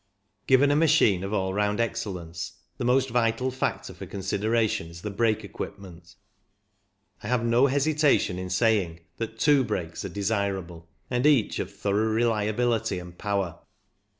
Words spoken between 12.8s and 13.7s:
and power.